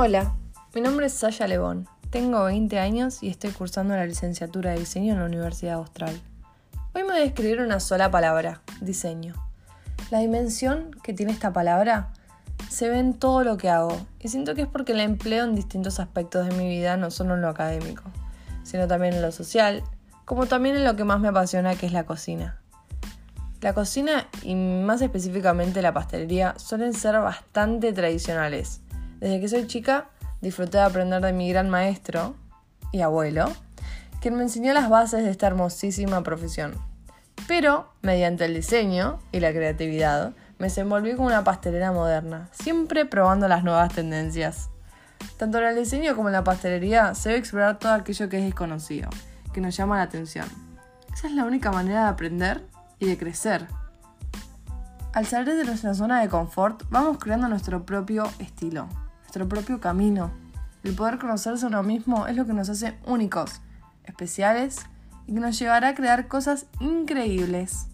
Hola, 0.00 0.32
mi 0.76 0.80
nombre 0.80 1.06
es 1.06 1.12
Sasha 1.12 1.48
Lebón. 1.48 1.88
Tengo 2.10 2.44
20 2.44 2.78
años 2.78 3.20
y 3.20 3.30
estoy 3.30 3.50
cursando 3.50 3.96
la 3.96 4.06
licenciatura 4.06 4.70
de 4.70 4.78
diseño 4.78 5.12
en 5.12 5.18
la 5.18 5.26
Universidad 5.26 5.74
Austral. 5.74 6.14
Hoy 6.94 7.02
me 7.02 7.14
voy 7.14 7.18
a 7.22 7.24
escribir 7.24 7.60
una 7.60 7.80
sola 7.80 8.08
palabra, 8.08 8.62
diseño. 8.80 9.34
La 10.12 10.20
dimensión 10.20 10.92
que 11.02 11.14
tiene 11.14 11.32
esta 11.32 11.52
palabra 11.52 12.12
se 12.68 12.88
ve 12.88 13.00
en 13.00 13.14
todo 13.14 13.42
lo 13.42 13.56
que 13.56 13.70
hago 13.70 13.98
y 14.20 14.28
siento 14.28 14.54
que 14.54 14.62
es 14.62 14.68
porque 14.68 14.94
la 14.94 15.02
empleo 15.02 15.42
en 15.42 15.56
distintos 15.56 15.98
aspectos 15.98 16.46
de 16.46 16.54
mi 16.54 16.68
vida, 16.68 16.96
no 16.96 17.10
solo 17.10 17.34
en 17.34 17.42
lo 17.42 17.48
académico, 17.48 18.04
sino 18.62 18.86
también 18.86 19.14
en 19.14 19.22
lo 19.22 19.32
social, 19.32 19.82
como 20.24 20.46
también 20.46 20.76
en 20.76 20.84
lo 20.84 20.94
que 20.94 21.02
más 21.02 21.18
me 21.18 21.26
apasiona, 21.26 21.74
que 21.74 21.86
es 21.86 21.92
la 21.92 22.06
cocina. 22.06 22.60
La 23.60 23.74
cocina 23.74 24.28
y 24.44 24.54
más 24.54 25.02
específicamente 25.02 25.82
la 25.82 25.92
pastelería 25.92 26.54
suelen 26.56 26.94
ser 26.94 27.18
bastante 27.18 27.92
tradicionales. 27.92 28.80
Desde 29.20 29.40
que 29.40 29.48
soy 29.48 29.66
chica 29.66 30.08
disfruté 30.40 30.78
de 30.78 30.84
aprender 30.84 31.20
de 31.20 31.32
mi 31.32 31.50
gran 31.50 31.68
maestro 31.68 32.36
y 32.92 33.00
abuelo, 33.00 33.46
quien 34.20 34.36
me 34.36 34.42
enseñó 34.42 34.72
las 34.72 34.88
bases 34.88 35.24
de 35.24 35.30
esta 35.30 35.48
hermosísima 35.48 36.22
profesión. 36.22 36.74
Pero, 37.46 37.88
mediante 38.02 38.44
el 38.44 38.54
diseño 38.54 39.18
y 39.32 39.40
la 39.40 39.52
creatividad, 39.52 40.34
me 40.58 40.66
desenvolví 40.66 41.14
como 41.14 41.28
una 41.28 41.44
pastelera 41.44 41.92
moderna, 41.92 42.48
siempre 42.52 43.06
probando 43.06 43.48
las 43.48 43.64
nuevas 43.64 43.92
tendencias. 43.92 44.70
Tanto 45.36 45.58
en 45.58 45.64
el 45.64 45.76
diseño 45.76 46.14
como 46.14 46.28
en 46.28 46.34
la 46.34 46.44
pastelería 46.44 47.14
se 47.14 47.30
debe 47.30 47.40
explorar 47.40 47.78
todo 47.78 47.92
aquello 47.92 48.28
que 48.28 48.38
es 48.38 48.44
desconocido, 48.44 49.08
que 49.52 49.60
nos 49.60 49.76
llama 49.76 49.96
la 49.96 50.02
atención. 50.02 50.46
Esa 51.12 51.26
es 51.26 51.32
la 51.32 51.44
única 51.44 51.72
manera 51.72 52.02
de 52.02 52.08
aprender 52.08 52.64
y 52.98 53.06
de 53.06 53.18
crecer. 53.18 53.66
Al 55.12 55.26
salir 55.26 55.54
de 55.56 55.64
nuestra 55.64 55.94
zona 55.94 56.20
de 56.20 56.28
confort, 56.28 56.84
vamos 56.90 57.18
creando 57.18 57.48
nuestro 57.48 57.84
propio 57.84 58.24
estilo, 58.38 58.88
nuestro 59.28 59.46
propio 59.46 59.78
camino. 59.78 60.30
El 60.82 60.94
poder 60.94 61.18
conocerse 61.18 61.66
a 61.66 61.68
uno 61.68 61.82
mismo 61.82 62.26
es 62.26 62.34
lo 62.34 62.46
que 62.46 62.54
nos 62.54 62.70
hace 62.70 62.96
únicos, 63.04 63.60
especiales 64.04 64.78
y 65.26 65.34
que 65.34 65.40
nos 65.40 65.58
llevará 65.58 65.88
a 65.88 65.94
crear 65.94 66.28
cosas 66.28 66.64
increíbles. 66.80 67.88